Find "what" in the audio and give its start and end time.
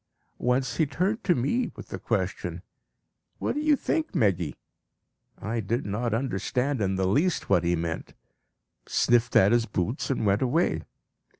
3.37-3.53, 7.51-7.63